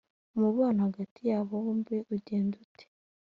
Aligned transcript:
umubano 0.35 0.77
hagati 0.87 1.19
yabo 1.29 1.51
bombi 1.63 1.97
ugenda 2.15 2.55
ute? 2.65 2.85